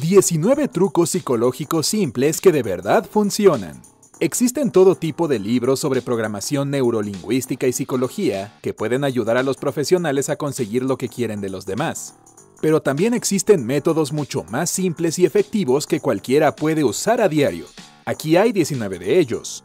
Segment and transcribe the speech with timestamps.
[0.00, 3.80] 19 trucos psicológicos simples que de verdad funcionan.
[4.20, 9.56] Existen todo tipo de libros sobre programación neurolingüística y psicología que pueden ayudar a los
[9.56, 12.14] profesionales a conseguir lo que quieren de los demás.
[12.60, 17.66] Pero también existen métodos mucho más simples y efectivos que cualquiera puede usar a diario.
[18.04, 19.62] Aquí hay 19 de ellos.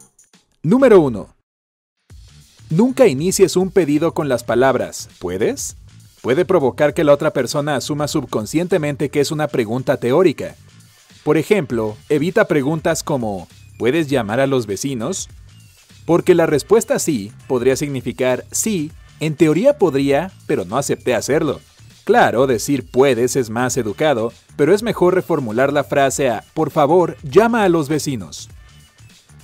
[0.62, 1.28] Número 1.
[2.70, 5.76] Nunca inicies un pedido con las palabras ¿puedes?
[6.22, 10.54] Puede provocar que la otra persona asuma subconscientemente que es una pregunta teórica.
[11.24, 15.28] Por ejemplo, evita preguntas como ¿puedes llamar a los vecinos?
[16.06, 18.90] Porque la respuesta sí podría significar sí,
[19.20, 21.60] en teoría podría, pero no acepté hacerlo.
[22.04, 27.16] Claro, decir puedes es más educado, pero es mejor reformular la frase a por favor,
[27.22, 28.48] llama a los vecinos.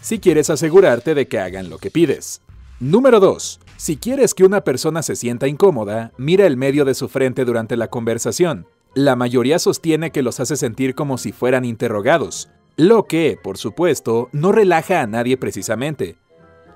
[0.01, 2.41] Si quieres asegurarte de que hagan lo que pides.
[2.81, 3.61] Número 2.
[3.79, 7.77] Si quieres que una persona se sienta incómoda, mira el medio de su frente durante
[7.77, 8.67] la conversación.
[8.93, 14.31] La mayoría sostiene que los hace sentir como si fueran interrogados, lo que, por supuesto,
[14.33, 16.17] no relaja a nadie precisamente.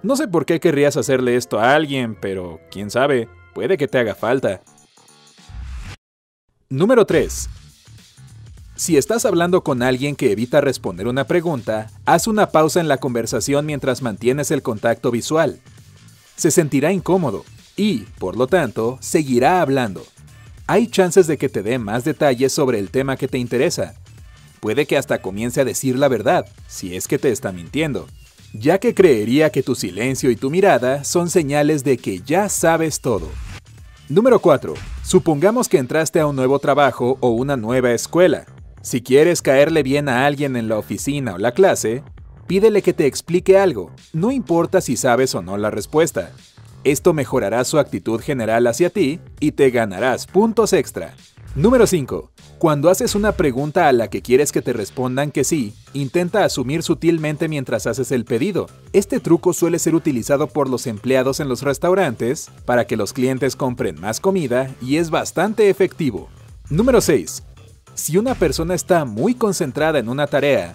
[0.05, 3.99] No sé por qué querrías hacerle esto a alguien, pero quién sabe, puede que te
[3.99, 4.63] haga falta.
[6.69, 7.49] Número 3.
[8.77, 12.99] Si estás hablando con alguien que evita responder una pregunta, haz una pausa en la
[12.99, 15.61] conversación mientras mantienes el contacto visual
[16.37, 17.45] se sentirá incómodo
[17.77, 20.05] y, por lo tanto, seguirá hablando.
[20.67, 23.95] Hay chances de que te dé más detalles sobre el tema que te interesa.
[24.61, 28.07] Puede que hasta comience a decir la verdad, si es que te está mintiendo,
[28.53, 33.01] ya que creería que tu silencio y tu mirada son señales de que ya sabes
[33.01, 33.29] todo.
[34.09, 34.75] Número 4.
[35.03, 38.45] Supongamos que entraste a un nuevo trabajo o una nueva escuela.
[38.83, 42.03] Si quieres caerle bien a alguien en la oficina o la clase,
[42.47, 46.33] Pídele que te explique algo, no importa si sabes o no la respuesta.
[46.85, 51.15] Esto mejorará su actitud general hacia ti y te ganarás puntos extra.
[51.55, 52.31] Número 5.
[52.59, 56.83] Cuando haces una pregunta a la que quieres que te respondan que sí, intenta asumir
[56.83, 58.69] sutilmente mientras haces el pedido.
[58.93, 63.55] Este truco suele ser utilizado por los empleados en los restaurantes para que los clientes
[63.55, 66.29] compren más comida y es bastante efectivo.
[66.71, 67.43] Número 6.
[67.95, 70.75] Si una persona está muy concentrada en una tarea,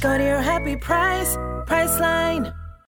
[0.00, 1.36] Go to your happy price,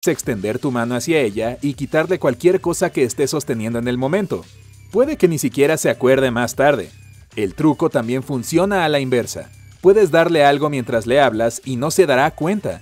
[0.07, 4.45] extender tu mano hacia ella y quitarle cualquier cosa que esté sosteniendo en el momento.
[4.93, 6.89] Puede que ni siquiera se acuerde más tarde.
[7.35, 9.51] El truco también funciona a la inversa.
[9.81, 12.81] Puedes darle algo mientras le hablas y no se dará cuenta.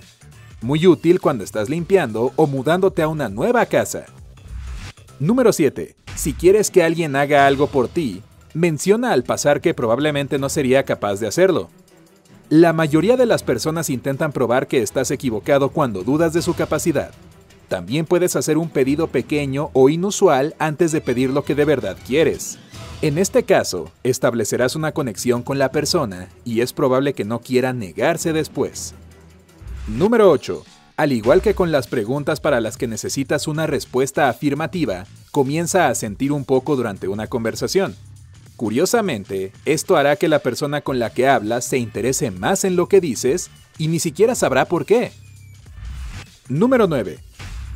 [0.61, 4.05] Muy útil cuando estás limpiando o mudándote a una nueva casa.
[5.19, 5.95] Número 7.
[6.15, 8.21] Si quieres que alguien haga algo por ti,
[8.53, 11.69] menciona al pasar que probablemente no sería capaz de hacerlo.
[12.49, 17.11] La mayoría de las personas intentan probar que estás equivocado cuando dudas de su capacidad.
[17.67, 21.95] También puedes hacer un pedido pequeño o inusual antes de pedir lo que de verdad
[22.07, 22.57] quieres.
[23.03, 27.71] En este caso, establecerás una conexión con la persona y es probable que no quiera
[27.71, 28.95] negarse después.
[29.87, 30.63] Número 8.
[30.97, 35.93] Al igual que con las preguntas para las que necesitas una respuesta afirmativa, comienza a
[35.93, 37.95] sentir un poco durante una conversación.
[38.59, 42.89] Curiosamente, esto hará que la persona con la que hablas se interese más en lo
[42.89, 45.13] que dices y ni siquiera sabrá por qué.
[46.49, 47.19] Número 9.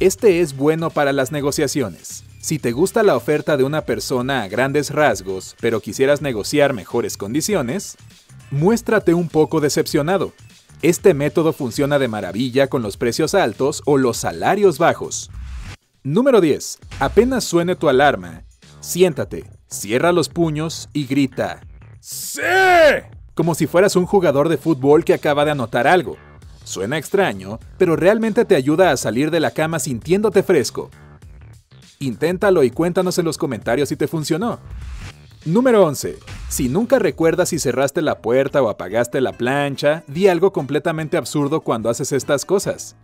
[0.01, 2.25] Este es bueno para las negociaciones.
[2.41, 7.15] Si te gusta la oferta de una persona a grandes rasgos, pero quisieras negociar mejores
[7.15, 7.95] condiciones,
[8.51, 10.33] muéstrate un poco decepcionado.
[10.81, 15.31] Este método funciona de maravilla con los precios altos o los salarios bajos.
[16.03, 16.79] Número 10.
[16.99, 18.43] Apenas suene tu alarma,
[18.83, 21.61] siéntate, Cierra los puños y grita
[21.99, 22.41] ¡Sí!
[23.33, 26.17] Como si fueras un jugador de fútbol que acaba de anotar algo.
[26.63, 30.91] Suena extraño, pero realmente te ayuda a salir de la cama sintiéndote fresco.
[31.99, 34.59] Inténtalo y cuéntanos en los comentarios si te funcionó.
[35.45, 36.19] Número 11.
[36.49, 41.61] Si nunca recuerdas si cerraste la puerta o apagaste la plancha, di algo completamente absurdo
[41.61, 42.95] cuando haces estas cosas.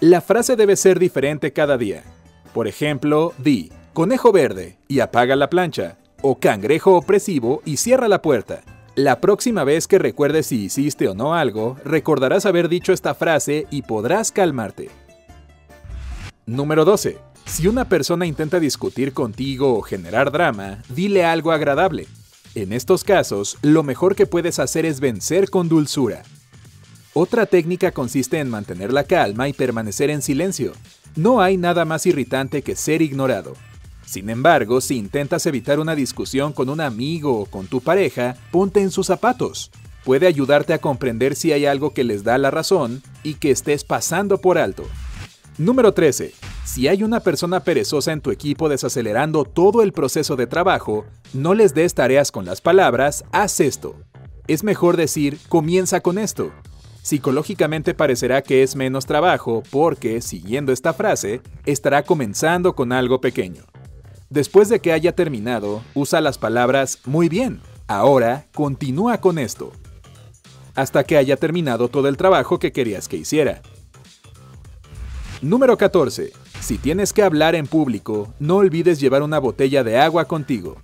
[0.00, 2.04] La frase debe ser diferente cada día.
[2.52, 8.20] Por ejemplo, di, conejo verde y apaga la plancha, o cangrejo opresivo y cierra la
[8.20, 8.62] puerta.
[8.96, 13.66] La próxima vez que recuerdes si hiciste o no algo, recordarás haber dicho esta frase
[13.70, 14.90] y podrás calmarte.
[16.44, 17.18] Número 12.
[17.46, 22.08] Si una persona intenta discutir contigo o generar drama, dile algo agradable.
[22.56, 26.22] En estos casos, lo mejor que puedes hacer es vencer con dulzura.
[27.12, 30.72] Otra técnica consiste en mantener la calma y permanecer en silencio.
[31.14, 33.54] No hay nada más irritante que ser ignorado.
[34.06, 38.80] Sin embargo, si intentas evitar una discusión con un amigo o con tu pareja, ponte
[38.80, 39.70] en sus zapatos.
[40.04, 43.84] Puede ayudarte a comprender si hay algo que les da la razón y que estés
[43.84, 44.84] pasando por alto.
[45.56, 46.32] Número 13.
[46.64, 51.54] Si hay una persona perezosa en tu equipo desacelerando todo el proceso de trabajo, no
[51.54, 53.96] les des tareas con las palabras, haz esto.
[54.46, 56.52] Es mejor decir, comienza con esto.
[57.02, 63.64] Psicológicamente parecerá que es menos trabajo porque, siguiendo esta frase, estará comenzando con algo pequeño.
[64.34, 67.60] Después de que haya terminado, usa las palabras muy bien.
[67.86, 69.70] Ahora, continúa con esto.
[70.74, 73.62] Hasta que haya terminado todo el trabajo que querías que hiciera.
[75.40, 76.32] Número 14.
[76.60, 80.78] Si tienes que hablar en público, no olvides llevar una botella de agua contigo.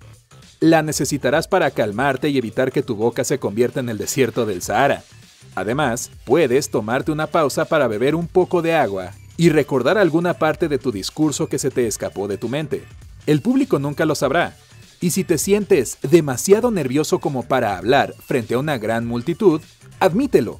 [0.61, 4.61] La necesitarás para calmarte y evitar que tu boca se convierta en el desierto del
[4.61, 5.03] Sahara.
[5.55, 10.69] Además, puedes tomarte una pausa para beber un poco de agua y recordar alguna parte
[10.69, 12.85] de tu discurso que se te escapó de tu mente.
[13.25, 14.55] El público nunca lo sabrá.
[14.99, 19.61] Y si te sientes demasiado nervioso como para hablar frente a una gran multitud,
[19.99, 20.59] admítelo.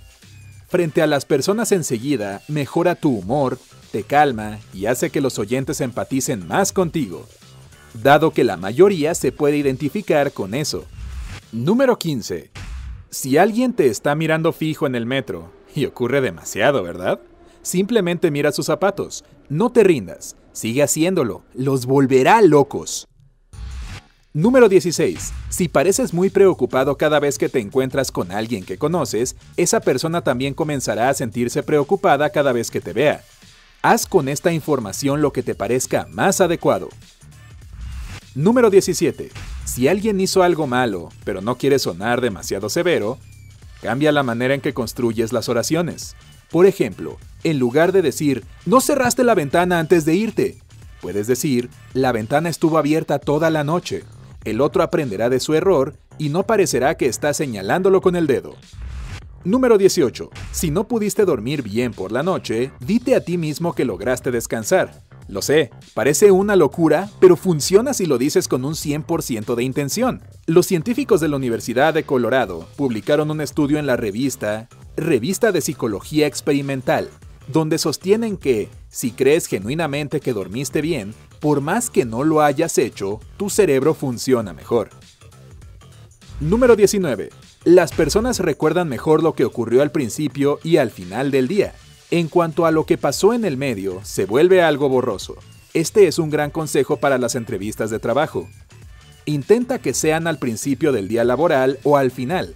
[0.68, 3.60] Frente a las personas enseguida, mejora tu humor
[3.92, 7.28] te calma y hace que los oyentes empaticen más contigo,
[8.02, 10.86] dado que la mayoría se puede identificar con eso.
[11.52, 12.52] Número 15.
[13.10, 17.19] Si alguien te está mirando fijo en el metro, y ocurre demasiado, ¿verdad?
[17.62, 23.07] Simplemente mira sus zapatos, no te rindas, sigue haciéndolo, los volverá locos.
[24.33, 25.33] Número 16.
[25.50, 30.21] Si pareces muy preocupado cada vez que te encuentras con alguien que conoces, esa persona
[30.21, 33.24] también comenzará a sentirse preocupada cada vez que te vea.
[33.81, 36.88] Haz con esta información lo que te parezca más adecuado.
[38.33, 39.31] Número 17.
[39.65, 43.18] Si alguien hizo algo malo, pero no quiere sonar demasiado severo,
[43.81, 46.15] cambia la manera en que construyes las oraciones.
[46.51, 50.57] Por ejemplo, en lugar de decir, no cerraste la ventana antes de irte,
[51.01, 54.03] puedes decir, la ventana estuvo abierta toda la noche.
[54.44, 58.56] El otro aprenderá de su error y no parecerá que está señalándolo con el dedo.
[59.45, 60.30] Número 18.
[60.51, 65.01] Si no pudiste dormir bien por la noche, dite a ti mismo que lograste descansar.
[65.27, 70.21] Lo sé, parece una locura, pero funciona si lo dices con un 100% de intención.
[70.45, 75.61] Los científicos de la Universidad de Colorado publicaron un estudio en la revista Revista de
[75.61, 77.09] Psicología Experimental,
[77.47, 82.77] donde sostienen que, si crees genuinamente que dormiste bien, por más que no lo hayas
[82.77, 84.89] hecho, tu cerebro funciona mejor.
[86.41, 87.29] Número 19.
[87.63, 91.73] Las personas recuerdan mejor lo que ocurrió al principio y al final del día.
[92.09, 95.35] En cuanto a lo que pasó en el medio, se vuelve algo borroso.
[95.73, 98.49] Este es un gran consejo para las entrevistas de trabajo.
[99.25, 102.55] Intenta que sean al principio del día laboral o al final.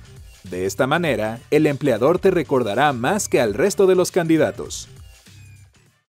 [0.50, 4.88] De esta manera, el empleador te recordará más que al resto de los candidatos.